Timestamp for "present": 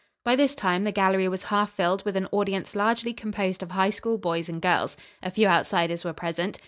6.11-6.57